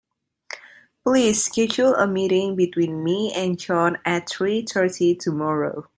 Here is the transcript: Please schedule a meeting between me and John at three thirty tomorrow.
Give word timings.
Please 1.03 1.43
schedule 1.45 1.93
a 1.93 2.07
meeting 2.07 2.55
between 2.55 3.03
me 3.03 3.31
and 3.35 3.59
John 3.59 3.99
at 4.03 4.27
three 4.27 4.63
thirty 4.63 5.13
tomorrow. 5.13 5.85